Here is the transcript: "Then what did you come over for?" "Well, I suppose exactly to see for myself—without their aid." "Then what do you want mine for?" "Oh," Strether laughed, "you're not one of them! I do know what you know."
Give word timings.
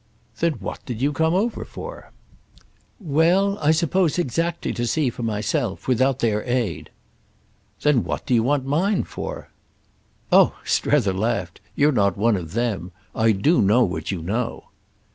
"Then 0.39 0.53
what 0.53 0.83
did 0.87 0.99
you 0.99 1.13
come 1.13 1.35
over 1.35 1.63
for?" 1.63 2.11
"Well, 2.99 3.59
I 3.59 3.69
suppose 3.69 4.17
exactly 4.17 4.73
to 4.73 4.87
see 4.87 5.11
for 5.11 5.21
myself—without 5.21 6.17
their 6.17 6.43
aid." 6.43 6.89
"Then 7.83 8.03
what 8.03 8.25
do 8.25 8.33
you 8.33 8.41
want 8.41 8.65
mine 8.65 9.03
for?" 9.03 9.51
"Oh," 10.31 10.57
Strether 10.65 11.13
laughed, 11.13 11.61
"you're 11.75 11.91
not 11.91 12.17
one 12.17 12.35
of 12.35 12.53
them! 12.53 12.91
I 13.13 13.31
do 13.31 13.61
know 13.61 13.83
what 13.83 14.09
you 14.09 14.23
know." 14.23 14.69